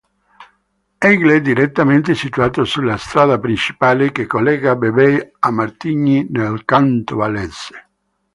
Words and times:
Aigle 0.99 1.41
direttamente 1.41 2.15
situato 2.15 2.63
sulla 2.65 2.97
strada 2.97 3.37
principale 3.37 4.11
che 4.11 4.25
collega 4.25 4.73
Vevey 4.75 5.31
a 5.37 5.51
Martigny 5.51 6.25
nel 6.31 6.65
Canton 6.65 7.15
Vallese. 7.19 7.89